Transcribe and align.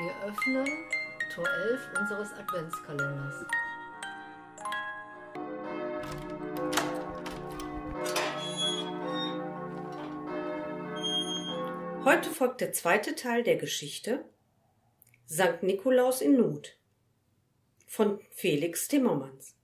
Wir 0.00 0.16
öffnen 0.22 0.66
Tor 1.34 1.46
11 1.46 2.00
unseres 2.00 2.32
Adventskalenders. 2.32 3.44
Heute 12.02 12.30
folgt 12.30 12.62
der 12.62 12.72
zweite 12.72 13.14
Teil 13.14 13.42
der 13.42 13.56
Geschichte 13.56 14.24
Sankt 15.26 15.64
Nikolaus 15.64 16.22
in 16.22 16.38
Not 16.38 16.78
von 17.86 18.20
Felix 18.30 18.88
Timmermans. 18.88 19.54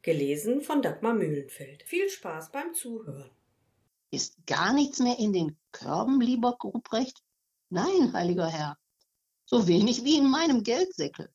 Gelesen 0.00 0.62
von 0.62 0.80
Dagmar 0.80 1.12
Mühlenfeld. 1.12 1.82
Viel 1.82 2.08
Spaß 2.08 2.52
beim 2.52 2.72
Zuhören. 2.72 3.30
Ist 4.10 4.34
gar 4.46 4.72
nichts 4.72 4.98
mehr 4.98 5.18
in 5.18 5.34
den 5.34 5.58
Körben, 5.72 6.22
lieber 6.22 6.56
Ruprecht? 6.64 7.22
Nein, 7.68 8.14
heiliger 8.14 8.48
Herr, 8.48 8.78
so 9.50 9.66
wenig 9.66 10.04
wie 10.04 10.18
in 10.18 10.30
meinem 10.30 10.62
Geldsäckel. 10.62 11.32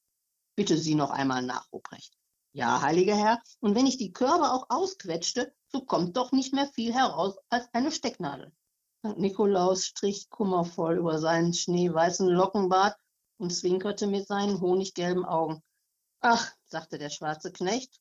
Bitte 0.55 0.77
Sie 0.77 0.93
noch 0.93 1.09
einmal 1.09 1.41
nach, 1.41 1.71
Ruprecht. 1.73 2.13
Ja, 2.51 2.81
heiliger 2.83 3.15
Herr, 3.15 3.41
und 3.59 3.73
wenn 3.73 3.87
ich 3.87 3.97
die 3.97 4.13
Körbe 4.13 4.51
auch 4.51 4.67
ausquetschte, 4.69 5.51
so 5.67 5.81
kommt 5.81 6.15
doch 6.15 6.31
nicht 6.31 6.53
mehr 6.53 6.67
viel 6.67 6.93
heraus 6.93 7.35
als 7.49 7.67
eine 7.73 7.91
Stecknadel. 7.91 8.53
St. 8.99 9.17
Nikolaus 9.17 9.85
strich 9.85 10.29
kummervoll 10.29 10.99
über 10.99 11.17
seinen 11.17 11.55
schneeweißen 11.55 12.27
Lockenbart 12.27 12.95
und 13.37 13.51
zwinkerte 13.51 14.05
mit 14.05 14.27
seinen 14.27 14.61
honiggelben 14.61 15.25
Augen. 15.25 15.63
Ach, 16.21 16.53
sagte 16.65 16.99
der 16.99 17.09
schwarze 17.09 17.51
Knecht, 17.51 17.99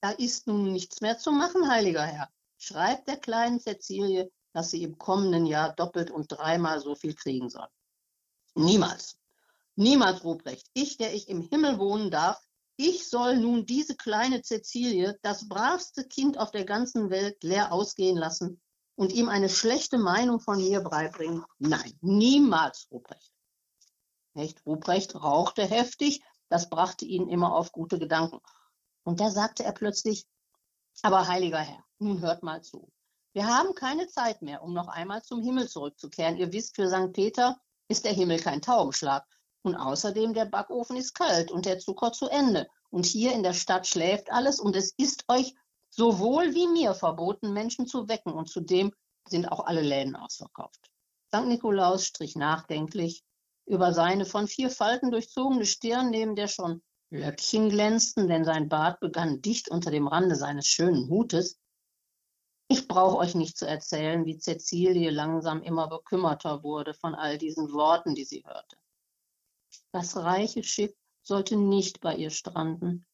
da 0.00 0.10
ist 0.10 0.48
nun 0.48 0.72
nichts 0.72 1.00
mehr 1.00 1.18
zu 1.18 1.30
machen, 1.30 1.70
heiliger 1.70 2.02
Herr. 2.02 2.28
Schreibt 2.58 3.06
der 3.06 3.18
kleinen 3.18 3.60
Cäcilie, 3.60 4.28
dass 4.52 4.72
sie 4.72 4.82
im 4.82 4.98
kommenden 4.98 5.46
Jahr 5.46 5.72
doppelt 5.72 6.10
und 6.10 6.32
dreimal 6.32 6.80
so 6.80 6.96
viel 6.96 7.14
kriegen 7.14 7.48
soll. 7.48 7.68
Niemals. 8.56 9.16
Niemals, 9.76 10.24
Ruprecht. 10.24 10.66
Ich, 10.72 10.96
der 10.96 11.14
ich 11.14 11.28
im 11.28 11.42
Himmel 11.42 11.78
wohnen 11.78 12.10
darf, 12.10 12.40
ich 12.78 13.08
soll 13.08 13.38
nun 13.38 13.64
diese 13.64 13.94
kleine 13.94 14.42
Cäcilie, 14.42 15.18
das 15.22 15.48
bravste 15.48 16.04
Kind 16.04 16.38
auf 16.38 16.50
der 16.50 16.64
ganzen 16.64 17.10
Welt, 17.10 17.42
leer 17.42 17.72
ausgehen 17.72 18.16
lassen 18.16 18.60
und 18.96 19.12
ihm 19.12 19.28
eine 19.28 19.48
schlechte 19.48 19.98
Meinung 19.98 20.40
von 20.40 20.58
mir 20.58 20.80
beibringen? 20.80 21.44
Nein, 21.58 21.96
niemals, 22.00 22.88
Ruprecht. 22.90 23.32
Knecht 24.32 24.64
Ruprecht 24.66 25.14
rauchte 25.14 25.64
heftig, 25.64 26.22
das 26.48 26.68
brachte 26.68 27.04
ihn 27.04 27.28
immer 27.28 27.54
auf 27.54 27.72
gute 27.72 27.98
Gedanken. 27.98 28.40
Und 29.04 29.20
da 29.20 29.30
sagte 29.30 29.64
er 29.64 29.72
plötzlich, 29.72 30.26
aber 31.02 31.28
heiliger 31.28 31.60
Herr, 31.60 31.84
nun 31.98 32.20
hört 32.20 32.42
mal 32.42 32.62
zu. 32.62 32.90
Wir 33.32 33.46
haben 33.46 33.74
keine 33.74 34.08
Zeit 34.08 34.40
mehr, 34.42 34.62
um 34.62 34.72
noch 34.72 34.88
einmal 34.88 35.22
zum 35.22 35.42
Himmel 35.42 35.68
zurückzukehren. 35.68 36.36
Ihr 36.36 36.52
wisst, 36.52 36.74
für 36.74 36.88
St. 36.88 37.12
Peter 37.12 37.60
ist 37.88 38.04
der 38.04 38.12
Himmel 38.12 38.38
kein 38.38 38.62
Taubenschlag. 38.62 39.26
Und 39.66 39.74
außerdem, 39.74 40.32
der 40.32 40.44
Backofen 40.44 40.96
ist 40.96 41.12
kalt 41.14 41.50
und 41.50 41.66
der 41.66 41.80
Zucker 41.80 42.12
zu 42.12 42.28
Ende. 42.28 42.68
Und 42.88 43.04
hier 43.04 43.32
in 43.32 43.42
der 43.42 43.52
Stadt 43.52 43.88
schläft 43.88 44.30
alles 44.30 44.60
und 44.60 44.76
es 44.76 44.94
ist 44.96 45.24
euch 45.26 45.56
sowohl 45.90 46.54
wie 46.54 46.68
mir 46.68 46.94
verboten, 46.94 47.52
Menschen 47.52 47.88
zu 47.88 48.08
wecken. 48.08 48.32
Und 48.32 48.48
zudem 48.48 48.92
sind 49.28 49.46
auch 49.46 49.66
alle 49.66 49.80
Läden 49.80 50.14
ausverkauft. 50.14 50.88
St. 51.34 51.46
Nikolaus 51.46 52.06
strich 52.06 52.36
nachdenklich 52.36 53.24
über 53.64 53.92
seine 53.92 54.24
von 54.24 54.46
vier 54.46 54.70
Falten 54.70 55.10
durchzogene 55.10 55.66
Stirn, 55.66 56.10
neben 56.10 56.36
der 56.36 56.46
schon 56.46 56.80
Löckchen 57.10 57.68
glänzten, 57.68 58.28
denn 58.28 58.44
sein 58.44 58.68
Bart 58.68 59.00
begann 59.00 59.42
dicht 59.42 59.68
unter 59.68 59.90
dem 59.90 60.06
Rande 60.06 60.36
seines 60.36 60.68
schönen 60.68 61.08
Hutes. 61.08 61.58
Ich 62.68 62.86
brauche 62.86 63.16
euch 63.16 63.34
nicht 63.34 63.58
zu 63.58 63.66
erzählen, 63.66 64.26
wie 64.26 64.38
Cäcilie 64.38 65.10
langsam 65.10 65.60
immer 65.60 65.88
bekümmerter 65.88 66.62
wurde 66.62 66.94
von 66.94 67.16
all 67.16 67.36
diesen 67.36 67.72
Worten, 67.72 68.14
die 68.14 68.24
sie 68.24 68.44
hörte. 68.46 68.76
Das 69.92 70.16
reiche 70.16 70.62
Schiff 70.62 70.92
sollte 71.22 71.56
nicht 71.56 72.00
bei 72.00 72.16
ihr 72.16 72.30
stranden. 72.30 73.06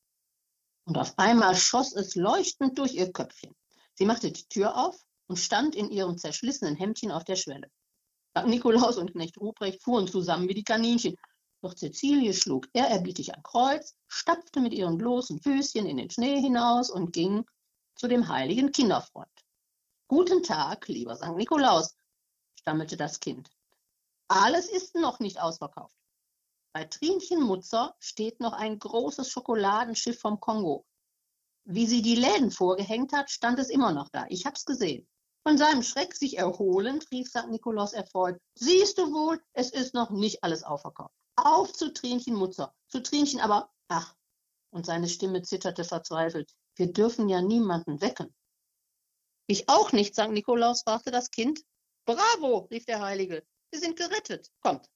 Und 0.85 0.99
auf 0.99 1.19
einmal 1.19 1.55
schoss 1.55 1.93
es 1.95 2.15
leuchtend 2.15 2.79
durch 2.79 2.95
ihr 2.95 3.13
Köpfchen. 3.13 3.55
Sie 3.95 4.05
machte 4.05 4.33
die 4.33 4.49
Tür 4.49 4.77
auf 4.77 4.97
und 5.27 5.37
stand 5.37 5.75
in 5.75 5.91
ihrem 5.91 6.19
zerschlissenen 6.19 6.77
Hemdchen 6.77 7.13
auf 7.13 7.25
der 7.25 7.37
Schwelle. 7.37 7.71
St. 8.37 8.47
Nikolaus 8.47 8.97
und 8.97 9.13
Knecht 9.13 9.39
Ruprecht 9.39 9.83
fuhren 9.83 10.09
zusammen 10.09 10.49
wie 10.49 10.55
die 10.55 10.65
Kaninchen. 10.65 11.17
Doch 11.61 11.75
Cäcilie 11.75 12.35
schlug 12.35 12.67
ehrerbietig 12.73 13.35
ein 13.35 13.43
Kreuz, 13.43 13.95
stapfte 14.09 14.61
mit 14.61 14.75
ihren 14.75 14.99
bloßen 14.99 15.41
Füßchen 15.41 15.87
in 15.87 15.99
den 15.99 16.11
Schnee 16.11 16.41
hinaus 16.41 16.91
und 16.91 17.13
ging 17.13 17.45
zu 17.95 18.09
dem 18.09 18.27
heiligen 18.29 18.73
Kinderfreund. 18.73 19.31
Guten 20.09 20.43
Tag, 20.43 20.89
lieber 20.89 21.15
St. 21.15 21.37
Nikolaus, 21.37 21.95
stammelte 22.59 22.97
das 22.97 23.21
Kind. 23.21 23.49
Alles 24.29 24.69
ist 24.69 24.95
noch 24.97 25.21
nicht 25.21 25.41
ausverkauft. 25.41 25.95
Bei 26.75 26.85
Trinchen 26.85 27.43
Mutzer 27.43 27.95
steht 27.99 28.41
noch 28.41 28.55
ein 28.55 28.79
großes 28.79 29.31
Schokoladenschiff 29.31 30.19
vom 30.19 30.41
Kongo. 30.41 30.87
Wie 31.65 31.87
sie 31.87 32.01
die 32.01 32.15
Läden 32.15 32.51
vorgehängt 32.51 33.13
hat, 33.13 33.31
stand 33.31 33.59
es 33.59 33.69
immer 33.69 33.93
noch 33.93 34.09
da. 34.09 34.25
Ich 34.31 34.47
hab's 34.47 34.65
gesehen. 34.65 35.07
Von 35.47 35.59
seinem 35.59 35.83
Schreck 35.83 36.15
sich 36.15 36.39
erholend, 36.39 37.11
rief 37.11 37.29
St. 37.29 37.49
Nikolaus 37.49 37.93
erfreut, 37.93 38.41
siehst 38.55 38.97
du 38.97 39.13
wohl, 39.13 39.43
es 39.53 39.71
ist 39.71 39.93
noch 39.93 40.11
nicht 40.11 40.43
alles 40.45 40.63
aufverkauft. 40.63 41.15
Auf 41.37 41.73
zu 41.73 41.93
Trinchen 41.93 42.35
Mutzer, 42.35 42.75
zu 42.89 43.03
Trinchen 43.03 43.41
aber, 43.41 43.71
ach, 43.89 44.15
und 44.71 44.87
seine 44.87 45.09
Stimme 45.09 45.43
zitterte 45.43 45.85
verzweifelt, 45.85 46.55
wir 46.77 46.93
dürfen 46.93 47.29
ja 47.29 47.43
niemanden 47.43 48.01
wecken. 48.01 48.35
Ich 49.47 49.69
auch 49.69 49.93
nicht, 49.93 50.15
St. 50.15 50.31
Nikolaus, 50.31 50.83
fragte 50.83 51.11
das 51.11 51.31
Kind. 51.31 51.61
Bravo, 52.07 52.69
rief 52.71 52.87
der 52.87 53.01
Heilige, 53.01 53.45
wir 53.71 53.81
sind 53.81 53.97
gerettet, 53.97 54.49
kommt. 54.61 54.89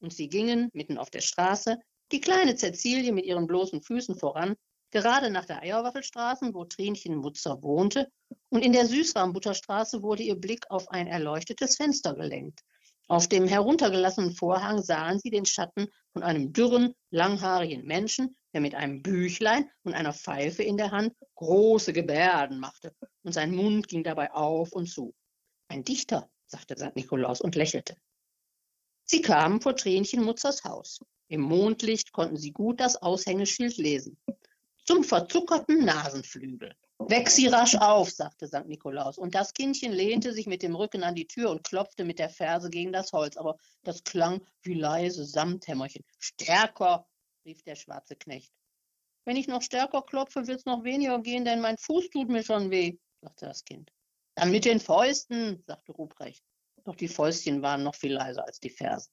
Und 0.00 0.12
sie 0.12 0.28
gingen 0.28 0.70
mitten 0.72 0.98
auf 0.98 1.10
der 1.10 1.20
Straße, 1.20 1.78
die 2.12 2.20
kleine 2.20 2.56
Cäcilie 2.56 3.12
mit 3.12 3.26
ihren 3.26 3.46
bloßen 3.46 3.82
Füßen 3.82 4.16
voran, 4.16 4.56
gerade 4.90 5.30
nach 5.30 5.44
der 5.44 5.62
Eierwaffelstraße, 5.62 6.52
wo 6.52 6.64
Trinchen 6.64 7.16
Mutzer 7.16 7.62
wohnte, 7.62 8.10
und 8.48 8.64
in 8.64 8.72
der 8.72 8.86
Süßwarmbutterstraße 8.86 10.02
wurde 10.02 10.22
ihr 10.22 10.36
Blick 10.36 10.64
auf 10.70 10.88
ein 10.90 11.06
erleuchtetes 11.06 11.76
Fenster 11.76 12.14
gelenkt. 12.14 12.60
Auf 13.08 13.28
dem 13.28 13.46
heruntergelassenen 13.46 14.32
Vorhang 14.32 14.82
sahen 14.82 15.18
sie 15.18 15.30
den 15.30 15.44
Schatten 15.44 15.88
von 16.12 16.22
einem 16.22 16.52
dürren, 16.52 16.94
langhaarigen 17.10 17.84
Menschen, 17.84 18.36
der 18.52 18.60
mit 18.60 18.74
einem 18.74 19.02
Büchlein 19.02 19.68
und 19.82 19.94
einer 19.94 20.12
Pfeife 20.12 20.62
in 20.62 20.76
der 20.76 20.90
Hand 20.90 21.14
große 21.34 21.92
Gebärden 21.92 22.58
machte, 22.58 22.94
und 23.22 23.32
sein 23.32 23.54
Mund 23.54 23.88
ging 23.88 24.04
dabei 24.04 24.32
auf 24.32 24.72
und 24.72 24.86
zu. 24.86 25.14
Ein 25.68 25.84
Dichter, 25.84 26.28
sagte 26.46 26.76
St. 26.76 26.96
Nikolaus 26.96 27.40
und 27.40 27.54
lächelte. 27.54 27.96
Sie 29.10 29.22
kamen 29.22 29.60
vor 29.60 29.74
Tränchen 29.74 30.22
Mutzers 30.22 30.62
Haus. 30.62 31.00
Im 31.26 31.40
Mondlicht 31.40 32.12
konnten 32.12 32.36
sie 32.36 32.52
gut 32.52 32.78
das 32.78 32.94
Aushängeschild 32.94 33.76
lesen 33.76 34.16
zum 34.84 35.02
verzuckerten 35.02 35.84
Nasenflügel. 35.84 36.76
Weck 37.00 37.28
sie 37.28 37.48
rasch 37.48 37.74
auf, 37.74 38.08
sagte 38.08 38.46
St. 38.46 38.66
Nikolaus. 38.66 39.18
Und 39.18 39.34
das 39.34 39.52
Kindchen 39.52 39.90
lehnte 39.90 40.32
sich 40.32 40.46
mit 40.46 40.62
dem 40.62 40.76
Rücken 40.76 41.02
an 41.02 41.16
die 41.16 41.26
Tür 41.26 41.50
und 41.50 41.64
klopfte 41.64 42.04
mit 42.04 42.20
der 42.20 42.30
Ferse 42.30 42.70
gegen 42.70 42.92
das 42.92 43.12
Holz. 43.12 43.36
Aber 43.36 43.56
das 43.82 44.04
klang 44.04 44.46
wie 44.62 44.74
leise 44.74 45.24
Samthämmerchen. 45.24 46.04
Stärker, 46.20 47.04
rief 47.44 47.64
der 47.64 47.74
schwarze 47.74 48.14
Knecht. 48.14 48.52
Wenn 49.24 49.36
ich 49.36 49.48
noch 49.48 49.62
stärker 49.62 50.02
klopfe, 50.02 50.46
wird's 50.46 50.66
noch 50.66 50.84
weniger 50.84 51.18
gehen, 51.18 51.44
denn 51.44 51.60
mein 51.60 51.78
Fuß 51.78 52.10
tut 52.10 52.28
mir 52.28 52.44
schon 52.44 52.70
weh, 52.70 52.96
sagte 53.22 53.46
das 53.46 53.64
Kind. 53.64 53.90
Dann 54.36 54.52
mit 54.52 54.64
den 54.64 54.78
Fäusten, 54.78 55.64
sagte 55.66 55.90
Ruprecht. 55.90 56.44
Doch 56.84 56.96
die 56.96 57.08
Fäustchen 57.08 57.62
waren 57.62 57.82
noch 57.82 57.94
viel 57.94 58.12
leiser 58.12 58.44
als 58.44 58.60
die 58.60 58.70
Fersen. 58.70 59.12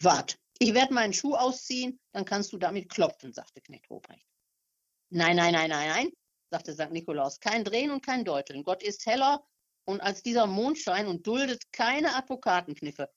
Wart, 0.00 0.38
ich 0.58 0.74
werde 0.74 0.94
meinen 0.94 1.12
Schuh 1.12 1.34
ausziehen, 1.34 2.00
dann 2.12 2.24
kannst 2.24 2.52
du 2.52 2.58
damit 2.58 2.88
klopfen, 2.88 3.32
sagte 3.32 3.60
Knecht 3.60 3.90
Ruprecht. 3.90 4.26
Nein, 5.10 5.36
nein, 5.36 5.52
nein, 5.52 5.70
nein, 5.70 5.88
nein, 5.88 6.10
sagte 6.50 6.72
St. 6.72 6.90
Nikolaus. 6.90 7.40
Kein 7.40 7.64
Drehen 7.64 7.90
und 7.90 8.04
kein 8.04 8.24
Deuteln. 8.24 8.64
Gott 8.64 8.82
ist 8.82 9.06
heller 9.06 9.44
und 9.84 10.00
als 10.00 10.22
dieser 10.22 10.46
Mondschein 10.46 11.06
und 11.06 11.26
duldet 11.26 11.70
keine 11.72 12.14
Advokatenkniffe. 12.14 13.10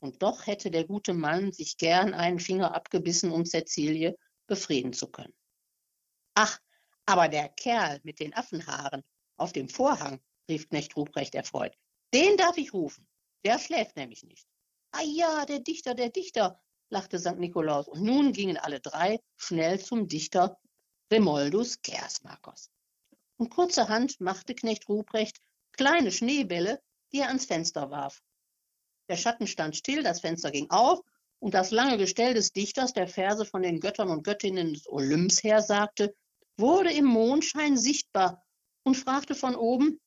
Und 0.00 0.22
doch 0.22 0.46
hätte 0.46 0.70
der 0.70 0.84
gute 0.84 1.12
Mann 1.12 1.52
sich 1.52 1.76
gern 1.76 2.14
einen 2.14 2.38
Finger 2.38 2.74
abgebissen, 2.74 3.32
um 3.32 3.44
Cäcilie 3.44 4.16
befrieden 4.46 4.92
zu 4.92 5.10
können. 5.10 5.34
Ach, 6.34 6.58
aber 7.04 7.28
der 7.28 7.48
Kerl 7.48 7.98
mit 8.04 8.20
den 8.20 8.32
Affenhaaren 8.34 9.02
auf 9.36 9.52
dem 9.52 9.68
Vorhang, 9.68 10.20
rief 10.48 10.68
Knecht 10.68 10.96
Ruprecht 10.96 11.34
erfreut. 11.34 11.74
Den 12.14 12.36
darf 12.36 12.56
ich 12.56 12.72
rufen. 12.72 13.07
Der 13.44 13.58
schläft 13.58 13.96
nämlich 13.96 14.22
nicht. 14.24 14.46
Ah 14.92 15.02
ja, 15.02 15.46
der 15.46 15.60
Dichter, 15.60 15.94
der 15.94 16.10
Dichter, 16.10 16.60
lachte 16.90 17.18
St. 17.18 17.36
Nikolaus. 17.36 17.88
Und 17.88 18.02
nun 18.02 18.32
gingen 18.32 18.56
alle 18.56 18.80
drei 18.80 19.20
schnell 19.36 19.80
zum 19.80 20.08
Dichter 20.08 20.58
Remoldus 21.12 21.80
Gersmakers. 21.82 22.70
Und 23.36 23.50
kurzerhand 23.50 24.20
machte 24.20 24.54
Knecht 24.54 24.88
Ruprecht 24.88 25.38
kleine 25.72 26.10
Schneebälle, 26.10 26.82
die 27.12 27.20
er 27.20 27.28
ans 27.28 27.46
Fenster 27.46 27.90
warf. 27.90 28.20
Der 29.08 29.16
Schatten 29.16 29.46
stand 29.46 29.76
still, 29.76 30.02
das 30.02 30.20
Fenster 30.20 30.50
ging 30.50 30.68
auf, 30.70 31.00
und 31.40 31.54
das 31.54 31.70
lange 31.70 31.96
Gestell 31.98 32.34
des 32.34 32.52
Dichters, 32.52 32.92
der 32.92 33.06
Verse 33.06 33.44
von 33.44 33.62
den 33.62 33.80
Göttern 33.80 34.10
und 34.10 34.24
Göttinnen 34.24 34.74
des 34.74 34.88
Olymps 34.88 35.42
her 35.42 35.62
sagte, 35.62 36.14
wurde 36.56 36.92
im 36.92 37.04
Mondschein 37.04 37.76
sichtbar 37.76 38.44
und 38.82 38.96
fragte 38.96 39.34
von 39.34 39.54
oben, 39.54 40.00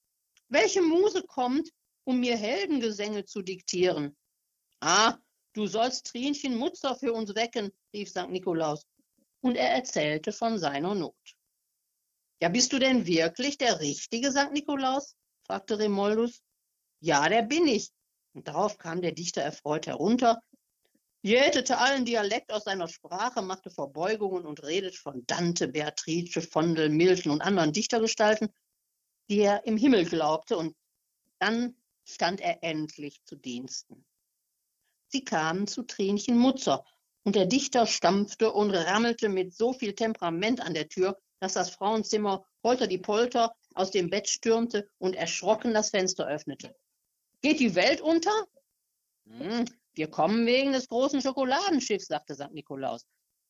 welche 0.49 0.81
Muse 0.81 1.23
kommt, 1.23 1.71
um 2.03 2.19
mir 2.19 2.37
Heldengesänge 2.37 3.25
zu 3.25 3.41
diktieren? 3.41 4.15
Ah, 4.79 5.17
Du 5.53 5.67
sollst 5.67 6.07
Trinchen 6.07 6.55
Mutzer 6.55 6.95
für 6.95 7.11
uns 7.11 7.35
wecken, 7.35 7.71
rief 7.93 8.09
St. 8.09 8.29
Nikolaus, 8.29 8.85
und 9.41 9.57
er 9.57 9.71
erzählte 9.71 10.31
von 10.31 10.57
seiner 10.57 10.95
Not. 10.95 11.15
Ja, 12.41 12.47
bist 12.47 12.71
du 12.71 12.79
denn 12.79 13.05
wirklich 13.05 13.57
der 13.57 13.81
richtige 13.81 14.31
St. 14.31 14.51
Nikolaus? 14.53 15.15
fragte 15.45 15.77
Remoldus. 15.77 16.41
Ja, 17.01 17.27
der 17.27 17.41
bin 17.41 17.67
ich. 17.67 17.91
Und 18.33 18.47
darauf 18.47 18.77
kam 18.77 19.01
der 19.01 19.11
Dichter 19.11 19.41
erfreut 19.41 19.87
herunter, 19.87 20.41
jätete 21.21 21.77
allen 21.77 22.05
Dialekt 22.05 22.53
aus 22.53 22.63
seiner 22.63 22.87
Sprache, 22.87 23.41
machte 23.41 23.69
Verbeugungen 23.69 24.45
und 24.45 24.63
redete 24.63 24.97
von 24.97 25.25
Dante, 25.27 25.67
Beatrice, 25.67 26.41
Vondel, 26.41 26.89
Milton 26.89 27.33
und 27.33 27.41
anderen 27.41 27.73
Dichtergestalten, 27.73 28.47
die 29.29 29.39
er 29.39 29.65
im 29.65 29.75
Himmel 29.75 30.05
glaubte, 30.05 30.57
und 30.57 30.77
dann 31.39 31.75
stand 32.11 32.41
er 32.41 32.63
endlich 32.63 33.23
zu 33.25 33.35
Diensten. 33.35 34.05
Sie 35.07 35.23
kamen 35.23 35.67
zu 35.67 35.83
Trinchen 35.83 36.37
Mutzer, 36.37 36.85
und 37.23 37.35
der 37.35 37.45
Dichter 37.45 37.85
stampfte 37.85 38.51
und 38.51 38.71
rammelte 38.71 39.29
mit 39.29 39.53
so 39.53 39.73
viel 39.73 39.93
Temperament 39.93 40.59
an 40.61 40.73
der 40.73 40.89
Tür, 40.89 41.19
dass 41.39 41.53
das 41.53 41.69
Frauenzimmer 41.69 42.45
holter 42.63 42.87
die 42.87 42.97
Polter 42.97 43.55
aus 43.73 43.91
dem 43.91 44.09
Bett 44.09 44.27
stürmte 44.27 44.89
und 44.97 45.15
erschrocken 45.15 45.73
das 45.73 45.89
Fenster 45.89 46.27
öffnete. 46.27 46.75
Geht 47.41 47.59
die 47.59 47.75
Welt 47.75 48.01
unter? 48.01 48.31
Hm, 49.25 49.65
wir 49.93 50.09
kommen 50.09 50.45
wegen 50.45 50.71
des 50.71 50.87
großen 50.87 51.21
Schokoladenschiffs, 51.21 52.07
sagte 52.07 52.35
St. 52.35 52.51
Nikolaus. 52.51 53.05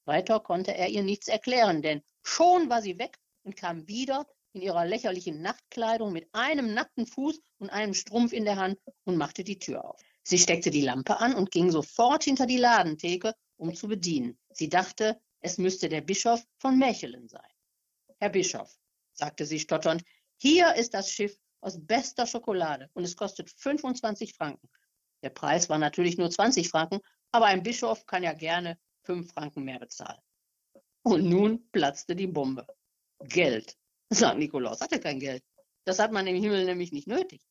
Weiter 0.05 0.39
konnte 0.39 0.75
er 0.75 0.89
ihr 0.89 1.03
nichts 1.03 1.27
erklären, 1.27 1.81
denn 1.81 2.01
schon 2.23 2.69
war 2.69 2.81
sie 2.81 2.97
weg 2.97 3.17
und 3.43 3.55
kam 3.55 3.87
wieder 3.87 4.25
in 4.53 4.61
ihrer 4.61 4.85
lächerlichen 4.85 5.41
Nachtkleidung 5.41 6.11
mit 6.11 6.27
einem 6.33 6.73
nackten 6.73 7.05
Fuß 7.05 7.39
und 7.59 7.69
einem 7.69 7.93
Strumpf 7.93 8.33
in 8.33 8.45
der 8.45 8.57
Hand 8.57 8.79
und 9.05 9.17
machte 9.17 9.43
die 9.43 9.59
Tür 9.59 9.85
auf. 9.85 10.01
Sie 10.23 10.37
steckte 10.37 10.69
die 10.69 10.81
Lampe 10.81 11.19
an 11.19 11.33
und 11.33 11.51
ging 11.51 11.71
sofort 11.71 12.23
hinter 12.23 12.45
die 12.45 12.57
Ladentheke, 12.57 13.33
um 13.57 13.73
zu 13.73 13.87
bedienen. 13.87 14.37
Sie 14.51 14.69
dachte, 14.69 15.19
es 15.39 15.57
müsste 15.57 15.89
der 15.89 16.01
Bischof 16.01 16.43
von 16.59 16.77
Mechelen 16.77 17.27
sein. 17.27 17.41
Herr 18.19 18.29
Bischof, 18.29 18.77
sagte 19.13 19.45
sie 19.45 19.59
stotternd, 19.59 20.03
hier 20.37 20.75
ist 20.75 20.93
das 20.93 21.11
Schiff 21.11 21.35
aus 21.61 21.83
bester 21.83 22.27
Schokolade 22.27 22.89
und 22.93 23.03
es 23.03 23.15
kostet 23.15 23.49
25 23.49 24.33
Franken. 24.33 24.69
Der 25.23 25.29
Preis 25.29 25.69
war 25.69 25.77
natürlich 25.77 26.17
nur 26.17 26.29
20 26.29 26.69
Franken, 26.69 26.99
aber 27.31 27.45
ein 27.45 27.63
Bischof 27.63 28.05
kann 28.05 28.23
ja 28.23 28.33
gerne 28.33 28.77
5 29.03 29.31
Franken 29.31 29.63
mehr 29.63 29.79
bezahlen. 29.79 30.19
Und 31.03 31.25
nun 31.25 31.69
platzte 31.71 32.15
die 32.15 32.27
Bombe. 32.27 32.67
Geld. 33.19 33.77
St. 34.13 34.35
Nikolaus 34.35 34.81
hatte 34.81 34.99
kein 34.99 35.19
Geld. 35.19 35.43
Das 35.85 35.99
hat 35.99 36.11
man 36.11 36.27
im 36.27 36.41
Himmel 36.41 36.65
nämlich 36.65 36.91
nicht 36.91 37.07
nötig. 37.07 37.41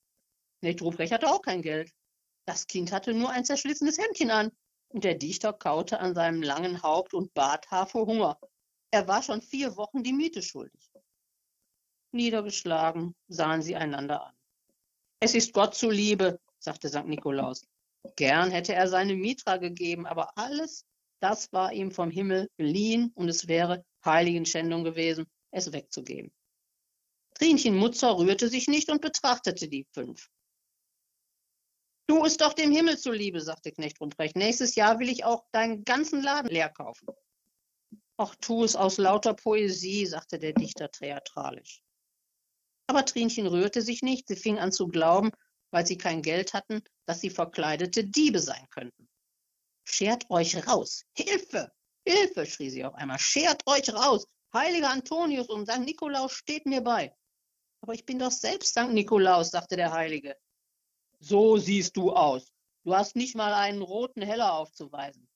Knecht 0.61 0.83
Ruprecht 0.83 1.13
hatte 1.13 1.29
auch 1.29 1.43
kein 1.43 1.63
Geld. 1.63 1.91
Das 2.47 2.67
Kind 2.67 2.93
hatte 2.93 3.15
nur 3.15 3.31
ein 3.31 3.45
zerschlissenes 3.45 3.99
Hemdchen 3.99 4.31
an 4.31 4.53
und 4.89 5.05
der 5.05 5.15
Dichter 5.15 5.53
kaute 5.53 6.01
an 6.01 6.15
seinem 6.15 6.43
langen 6.43 6.83
Haupt 6.83 7.15
und 7.15 7.33
Barthaar 7.35 7.87
vor 7.87 8.07
Hunger. 8.07 8.39
Er 8.91 9.09
war 9.09 9.23
schon 9.23 9.41
vier 9.41 9.77
Wochen 9.77 10.03
die 10.03 10.13
Miete 10.13 10.43
schuldig. 10.43 10.91
Niedergeschlagen 12.13 13.15
sahen 13.29 13.63
sie 13.63 13.77
einander 13.77 14.27
an. 14.27 14.35
Es 15.21 15.35
ist 15.35 15.53
Gott 15.53 15.75
zuliebe, 15.75 16.41
sagte 16.59 16.89
St. 16.89 17.07
Nikolaus. 17.07 17.65
Gern 18.17 18.51
hätte 18.51 18.75
er 18.75 18.89
seine 18.89 19.15
Mitra 19.15 19.59
gegeben, 19.59 20.07
aber 20.07 20.37
alles, 20.37 20.85
das 21.21 21.53
war 21.53 21.73
ihm 21.73 21.91
vom 21.91 22.11
Himmel 22.11 22.49
geliehen 22.57 23.13
und 23.15 23.29
es 23.29 23.47
wäre 23.47 23.85
Heiligenschändung 24.05 24.85
gewesen, 24.85 25.27
es 25.51 25.73
wegzugeben. 25.73 26.33
Trinchen 27.41 27.75
Mutzer 27.75 28.19
rührte 28.19 28.51
sich 28.51 28.69
nicht 28.69 28.91
und 28.91 29.01
betrachtete 29.01 29.67
die 29.67 29.87
fünf. 29.95 30.29
Du 32.07 32.23
ist 32.23 32.43
doch 32.43 32.53
dem 32.53 32.71
Himmel 32.71 32.99
zuliebe, 32.99 33.41
sagte 33.41 33.73
Knecht 33.73 33.99
Ruprecht. 33.99 34.37
Nächstes 34.37 34.75
Jahr 34.75 34.99
will 34.99 35.09
ich 35.09 35.25
auch 35.25 35.47
deinen 35.51 35.87
ganzen 35.87 36.23
Laden 36.23 36.51
leer 36.51 36.69
kaufen. 36.69 37.09
Ach, 38.19 38.35
tu 38.43 38.63
es 38.63 38.77
aus 38.77 38.99
lauter 38.99 39.33
Poesie, 39.33 40.05
sagte 40.05 40.39
der 40.39 40.53
Dichter 40.53 40.91
theatralisch. 40.91 41.81
Aber 42.89 43.07
Trinchen 43.07 43.47
rührte 43.47 43.81
sich 43.81 44.03
nicht. 44.03 44.29
Sie 44.29 44.37
fing 44.37 44.59
an 44.59 44.71
zu 44.71 44.89
glauben, 44.89 45.31
weil 45.71 45.87
sie 45.87 45.97
kein 45.97 46.21
Geld 46.21 46.53
hatten, 46.53 46.83
dass 47.07 47.23
sie 47.23 47.31
verkleidete 47.31 48.05
Diebe 48.05 48.41
sein 48.41 48.67
könnten. 48.69 49.09
Schert 49.85 50.29
euch 50.29 50.67
raus! 50.67 51.05
Hilfe! 51.17 51.73
Hilfe! 52.05 52.45
schrie 52.45 52.69
sie 52.69 52.85
auf 52.85 52.95
einmal. 52.97 53.19
Schert 53.19 53.63
euch 53.67 53.91
raus! 53.95 54.27
Heiliger 54.53 54.91
Antonius 54.91 55.49
und 55.49 55.71
St. 55.71 55.81
Nikolaus 55.81 56.33
steht 56.33 56.67
mir 56.67 56.83
bei. 56.83 57.15
Aber 57.81 57.95
ich 57.95 58.05
bin 58.05 58.19
doch 58.19 58.31
selbst 58.31 58.71
St. 58.71 58.91
Nikolaus, 58.91 59.51
sagte 59.51 59.77
der 59.77 59.93
Heilige. 59.93 60.37
So 61.19 61.57
siehst 61.57 61.97
du 61.97 62.13
aus. 62.13 62.53
Du 62.85 62.95
hast 62.95 63.17
nicht 63.17 63.35
mal 63.35 63.53
einen 63.53 63.83
roten 63.83 64.23
Heller 64.23 64.55
aufzuweisen. 64.55 65.29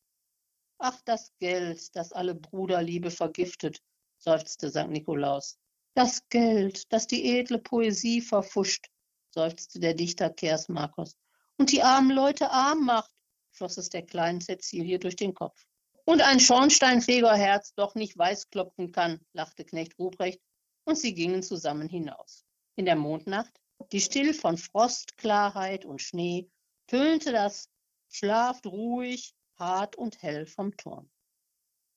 Ach, 0.78 1.00
das 1.04 1.32
Geld, 1.38 1.94
das 1.94 2.12
alle 2.12 2.34
Bruderliebe 2.34 3.10
vergiftet, 3.10 3.80
seufzte 4.18 4.70
St. 4.70 4.88
Nikolaus. 4.88 5.58
Das 5.94 6.28
Geld, 6.28 6.92
das 6.92 7.06
die 7.06 7.38
edle 7.38 7.58
Poesie 7.58 8.20
verfuscht, 8.20 8.86
seufzte 9.30 9.78
der 9.78 9.94
Dichter 9.94 10.30
Kersmarkus. 10.30 11.16
Und 11.56 11.70
die 11.70 11.82
armen 11.82 12.10
Leute 12.10 12.50
arm 12.50 12.84
macht, 12.84 13.12
schoss 13.52 13.76
es 13.76 13.88
der 13.88 14.02
kleinen 14.02 14.40
Cäcilie 14.40 14.98
durch 14.98 15.16
den 15.16 15.34
Kopf. 15.34 15.64
Und 16.04 16.20
ein 16.20 16.40
Schornsteinfegerherz 16.40 17.74
doch 17.74 17.94
nicht 17.94 18.18
weiß 18.18 18.50
klopfen 18.50 18.92
kann, 18.92 19.20
lachte 19.32 19.64
Knecht 19.64 19.98
Ruprecht, 19.98 20.40
und 20.84 20.96
sie 20.96 21.14
gingen 21.14 21.42
zusammen 21.42 21.88
hinaus. 21.88 22.44
In 22.76 22.84
der 22.84 22.96
Mondnacht, 22.96 23.60
die 23.92 24.00
still 24.00 24.34
von 24.34 24.56
Frost, 24.56 25.16
Klarheit 25.16 25.84
und 25.84 26.02
Schnee, 26.02 26.50
tönte 26.86 27.32
das 27.32 27.68
Schlaft 28.08 28.66
ruhig, 28.66 29.34
hart 29.56 29.96
und 29.96 30.22
hell 30.22 30.46
vom 30.46 30.76
Turm. 30.76 31.10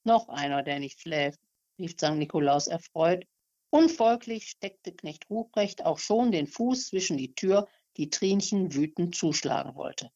Noch 0.04 0.30
einer, 0.30 0.64
der 0.64 0.80
nicht 0.80 1.02
schläft, 1.02 1.40
rief 1.80 1.92
St. 1.92 2.12
Nikolaus 2.12 2.68
erfreut 2.68 3.28
Unfolglich 3.70 4.50
steckte 4.50 4.94
Knecht 4.94 5.30
Ruprecht 5.30 5.86
auch 5.86 6.00
schon 6.00 6.32
den 6.32 6.48
Fuß 6.48 6.88
zwischen 6.88 7.18
die 7.18 7.36
Tür, 7.36 7.68
die 7.98 8.10
Trinchen 8.10 8.74
wütend 8.74 9.16
zuschlagen 9.16 9.76
wollte. 9.76 10.10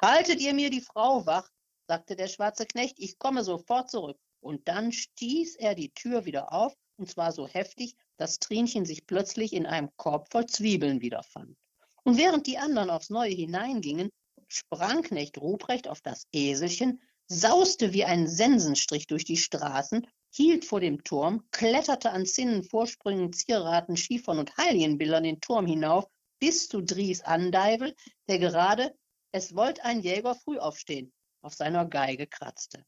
Haltet 0.00 0.40
ihr 0.40 0.54
mir 0.54 0.70
die 0.70 0.80
Frau 0.80 1.26
wach, 1.26 1.48
sagte 1.86 2.16
der 2.16 2.28
schwarze 2.28 2.66
Knecht, 2.66 2.98
ich 2.98 3.18
komme 3.18 3.44
sofort 3.44 3.90
zurück. 3.90 4.18
Und 4.40 4.66
dann 4.66 4.92
stieß 4.92 5.56
er 5.56 5.74
die 5.74 5.90
Tür 5.90 6.24
wieder 6.24 6.52
auf, 6.52 6.74
und 7.02 7.08
zwar 7.08 7.32
so 7.32 7.48
heftig, 7.48 7.96
dass 8.16 8.38
Trinchen 8.38 8.84
sich 8.84 9.06
plötzlich 9.08 9.54
in 9.54 9.66
einem 9.66 9.90
Korb 9.96 10.30
voll 10.30 10.46
Zwiebeln 10.46 11.00
wiederfand. 11.00 11.56
Und 12.04 12.16
während 12.16 12.46
die 12.46 12.58
anderen 12.58 12.90
aufs 12.90 13.10
Neue 13.10 13.34
hineingingen, 13.34 14.10
sprang 14.46 15.02
Knecht 15.02 15.36
Ruprecht 15.38 15.88
auf 15.88 16.00
das 16.00 16.28
Eselchen, 16.32 17.02
sauste 17.26 17.92
wie 17.92 18.04
ein 18.04 18.28
Sensenstrich 18.28 19.08
durch 19.08 19.24
die 19.24 19.36
Straßen 19.36 20.06
hielt 20.32 20.64
vor 20.64 20.78
dem 20.78 21.02
Turm, 21.02 21.44
kletterte 21.50 22.12
an 22.12 22.24
Zinnen, 22.24 22.62
Vorsprüngen, 22.62 23.32
Zieraten, 23.32 23.96
Schiefern 23.96 24.38
und 24.38 24.56
Heiligenbildern 24.56 25.24
den 25.24 25.40
Turm 25.40 25.66
hinauf, 25.66 26.06
bis 26.38 26.68
zu 26.68 26.82
Dries 26.82 27.22
Andeivel, 27.22 27.96
der 28.28 28.38
gerade, 28.38 28.94
es 29.32 29.56
wollt 29.56 29.84
ein 29.84 30.00
Jäger 30.02 30.36
früh 30.36 30.58
aufstehen, 30.58 31.12
auf 31.40 31.54
seiner 31.54 31.84
Geige 31.84 32.28
kratzte. 32.28 32.84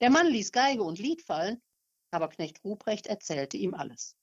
Der 0.00 0.08
Mann 0.08 0.28
ließ 0.28 0.50
Geige 0.50 0.82
und 0.82 0.98
Lied 0.98 1.20
fallen, 1.20 1.60
aber 2.12 2.28
Knecht 2.28 2.62
Ruprecht 2.64 3.06
erzählte 3.06 3.56
ihm 3.56 3.74
alles. 3.74 4.16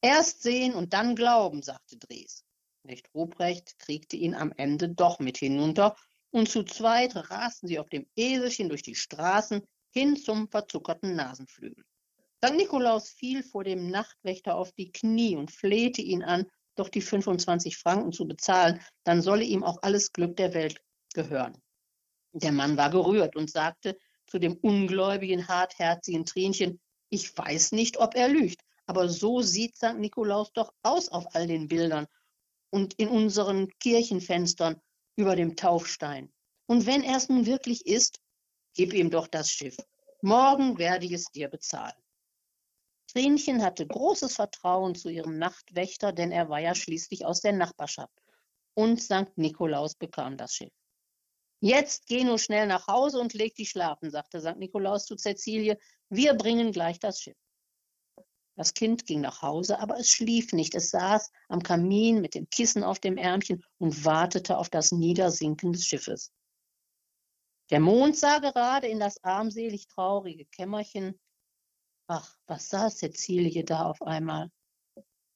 Erst 0.00 0.42
sehen 0.42 0.74
und 0.74 0.92
dann 0.92 1.16
glauben, 1.16 1.62
sagte 1.62 1.96
Dries. 1.96 2.44
Knecht 2.82 3.12
Ruprecht 3.14 3.78
kriegte 3.78 4.16
ihn 4.16 4.34
am 4.34 4.52
Ende 4.56 4.88
doch 4.88 5.18
mit 5.18 5.38
hinunter, 5.38 5.96
und 6.30 6.48
zu 6.48 6.64
zweit 6.64 7.16
rasten 7.30 7.66
sie 7.66 7.78
auf 7.78 7.88
dem 7.88 8.06
Eselchen 8.16 8.68
durch 8.68 8.82
die 8.82 8.94
Straßen, 8.94 9.62
hin 9.90 10.16
zum 10.16 10.48
verzuckerten 10.48 11.16
Nasenflügel. 11.16 11.84
St. 12.44 12.54
Nikolaus 12.54 13.08
fiel 13.08 13.42
vor 13.42 13.64
dem 13.64 13.90
Nachtwächter 13.90 14.56
auf 14.56 14.72
die 14.72 14.92
Knie 14.92 15.36
und 15.36 15.50
flehte 15.50 16.02
ihn 16.02 16.22
an, 16.22 16.46
doch 16.74 16.90
die 16.90 17.00
25 17.00 17.78
Franken 17.78 18.12
zu 18.12 18.26
bezahlen, 18.26 18.80
dann 19.04 19.22
solle 19.22 19.44
ihm 19.44 19.64
auch 19.64 19.78
alles 19.82 20.12
Glück 20.12 20.36
der 20.36 20.52
Welt 20.52 20.82
gehören. 21.14 21.60
Der 22.32 22.52
Mann 22.52 22.76
war 22.76 22.90
gerührt 22.90 23.34
und 23.34 23.50
sagte 23.50 23.96
zu 24.26 24.38
dem 24.38 24.56
ungläubigen, 24.56 25.48
hartherzigen 25.48 26.26
Tränchen, 26.26 26.80
ich 27.08 27.36
weiß 27.36 27.72
nicht, 27.72 27.98
ob 27.98 28.14
er 28.14 28.28
lügt, 28.28 28.60
aber 28.86 29.08
so 29.08 29.42
sieht 29.42 29.76
St. 29.76 29.94
Nikolaus 29.96 30.52
doch 30.52 30.72
aus 30.82 31.08
auf 31.08 31.34
all 31.34 31.46
den 31.46 31.68
Bildern 31.68 32.06
und 32.70 32.94
in 32.94 33.08
unseren 33.08 33.68
Kirchenfenstern 33.78 34.80
über 35.16 35.36
dem 35.36 35.56
Taufstein. 35.56 36.32
Und 36.66 36.86
wenn 36.86 37.02
er 37.02 37.16
es 37.16 37.28
nun 37.28 37.46
wirklich 37.46 37.86
ist, 37.86 38.20
Gib 38.76 38.92
ihm 38.92 39.08
doch 39.08 39.26
das 39.26 39.50
Schiff. 39.50 39.78
Morgen 40.20 40.76
werde 40.76 41.06
ich 41.06 41.12
es 41.12 41.24
dir 41.32 41.48
bezahlen. 41.48 41.96
Trinchen 43.10 43.62
hatte 43.62 43.86
großes 43.86 44.34
Vertrauen 44.34 44.94
zu 44.94 45.08
ihrem 45.08 45.38
Nachtwächter, 45.38 46.12
denn 46.12 46.30
er 46.30 46.50
war 46.50 46.58
ja 46.58 46.74
schließlich 46.74 47.24
aus 47.24 47.40
der 47.40 47.52
Nachbarschaft. 47.52 48.12
Und 48.74 49.00
St. 49.00 49.32
Nikolaus 49.36 49.94
bekam 49.94 50.36
das 50.36 50.54
Schiff. 50.54 50.74
Jetzt 51.60 52.06
geh 52.06 52.24
nur 52.24 52.38
schnell 52.38 52.66
nach 52.66 52.86
Hause 52.86 53.18
und 53.18 53.32
leg 53.34 53.54
dich 53.54 53.70
schlafen, 53.70 54.10
sagte 54.10 54.40
St. 54.40 54.56
Nikolaus 54.56 55.06
zu 55.06 55.16
Cäcilie. 55.16 55.78
Wir 56.10 56.34
bringen 56.34 56.72
gleich 56.72 56.98
das 56.98 57.20
Schiff. 57.20 57.36
Das 58.56 58.72
Kind 58.72 59.06
ging 59.06 59.20
nach 59.20 59.42
Hause, 59.42 59.80
aber 59.80 59.98
es 59.98 60.08
schlief 60.08 60.52
nicht. 60.52 60.74
Es 60.74 60.90
saß 60.90 61.30
am 61.48 61.62
Kamin 61.62 62.20
mit 62.20 62.34
dem 62.34 62.48
Kissen 62.48 62.84
auf 62.84 62.98
dem 62.98 63.18
Ärmchen 63.18 63.62
und 63.78 64.04
wartete 64.04 64.56
auf 64.56 64.70
das 64.70 64.92
Niedersinken 64.92 65.72
des 65.72 65.84
Schiffes. 65.84 66.32
Der 67.70 67.80
Mond 67.80 68.16
sah 68.16 68.38
gerade 68.38 68.86
in 68.86 69.00
das 69.00 69.22
armselig 69.24 69.88
traurige 69.88 70.46
Kämmerchen. 70.46 71.18
Ach, 72.06 72.36
was 72.46 72.68
saß 72.68 72.98
Cäcilie 72.98 73.64
da 73.64 73.90
auf 73.90 74.00
einmal? 74.02 74.50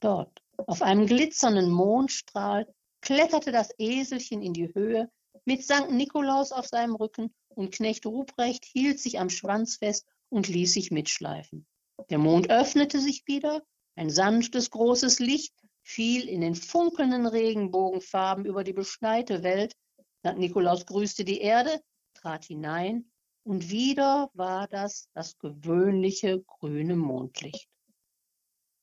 Dort, 0.00 0.40
auf 0.56 0.80
einem 0.80 1.06
glitzernden 1.06 1.70
Mondstrahl, 1.70 2.72
kletterte 3.02 3.52
das 3.52 3.70
Eselchen 3.78 4.42
in 4.42 4.52
die 4.52 4.72
Höhe 4.72 5.10
mit 5.44 5.64
Sankt 5.64 5.92
Nikolaus 5.92 6.52
auf 6.52 6.66
seinem 6.66 6.94
Rücken 6.94 7.34
und 7.48 7.72
Knecht 7.72 8.06
Ruprecht 8.06 8.64
hielt 8.64 9.00
sich 9.00 9.18
am 9.18 9.30
Schwanz 9.30 9.76
fest 9.76 10.06
und 10.28 10.48
ließ 10.48 10.72
sich 10.72 10.90
mitschleifen. 10.90 11.66
Der 12.08 12.18
Mond 12.18 12.50
öffnete 12.50 13.00
sich 13.00 13.22
wieder, 13.26 13.62
ein 13.96 14.10
sanftes, 14.10 14.70
großes 14.70 15.18
Licht 15.18 15.54
fiel 15.82 16.28
in 16.28 16.40
den 16.40 16.54
funkelnden 16.54 17.26
Regenbogenfarben 17.26 18.44
über 18.44 18.64
die 18.64 18.72
beschneite 18.72 19.42
Welt. 19.42 19.74
Sankt 20.22 20.40
Nikolaus 20.40 20.86
grüßte 20.86 21.24
die 21.24 21.40
Erde, 21.40 21.80
trat 22.14 22.44
hinein 22.44 23.10
und 23.42 23.70
wieder 23.70 24.30
war 24.34 24.68
das 24.68 25.08
das 25.14 25.38
gewöhnliche 25.38 26.42
grüne 26.42 26.96
Mondlicht. 26.96 27.68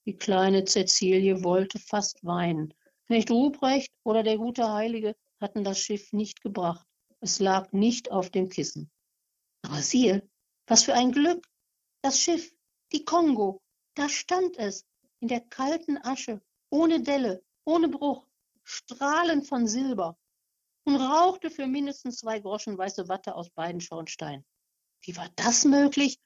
Die 0.06 0.18
kleine 0.18 0.66
Cäcilie 0.66 1.44
wollte 1.44 1.80
fast 1.80 2.24
weinen. 2.24 2.74
Knecht 3.08 3.30
Ruprecht 3.32 3.92
oder 4.04 4.24
der 4.24 4.38
gute 4.38 4.72
Heilige 4.72 5.16
hatten 5.40 5.64
das 5.64 5.80
Schiff 5.80 6.14
nicht 6.14 6.42
gebracht. 6.42 6.88
Es 7.20 7.40
lag 7.40 7.72
nicht 7.72 8.12
auf 8.12 8.30
dem 8.30 8.50
Kissen. 8.50 8.92
Aber 9.64 9.82
siehe, 9.82 10.28
was 10.68 10.84
für 10.84 10.94
ein 10.94 11.12
Glück! 11.12 11.46
Das 12.02 12.20
Schiff, 12.20 12.54
die 12.92 13.04
Kongo, 13.04 13.62
da 13.96 14.08
stand 14.08 14.58
es, 14.58 14.86
in 15.20 15.28
der 15.28 15.42
kalten 15.42 15.98
Asche, 15.98 16.42
ohne 16.70 17.02
Delle, 17.02 17.44
ohne 17.66 17.90
Bruch, 17.90 18.28
strahlend 18.64 19.48
von 19.48 19.68
Silber 19.68 20.18
und 20.84 20.96
rauchte 20.96 21.50
für 21.50 21.68
mindestens 21.68 22.18
zwei 22.18 22.40
Groschen 22.40 22.78
weiße 22.78 23.08
Watte 23.08 23.36
aus 23.36 23.50
beiden 23.50 23.82
Schornsteinen. 23.82 24.46
Wie 25.02 25.16
war 25.18 25.30
das 25.36 25.66
möglich? 25.66 26.20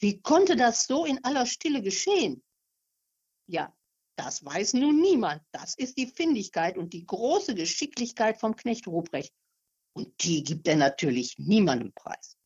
Wie 0.00 0.20
konnte 0.20 0.56
das 0.56 0.86
so 0.86 1.04
in 1.04 1.22
aller 1.24 1.46
Stille 1.46 1.82
geschehen? 1.82 2.42
Ja, 3.46 3.74
das 4.20 4.44
weiß 4.44 4.74
nun 4.74 5.00
niemand. 5.00 5.42
Das 5.50 5.74
ist 5.74 5.96
die 5.96 6.06
Findigkeit 6.06 6.76
und 6.76 6.92
die 6.92 7.06
große 7.06 7.54
Geschicklichkeit 7.54 8.38
vom 8.38 8.54
Knecht 8.54 8.86
Ruprecht. 8.86 9.32
Und 9.94 10.22
die 10.22 10.44
gibt 10.44 10.68
er 10.68 10.76
natürlich 10.76 11.38
niemandem 11.38 11.92
preis. 11.94 12.36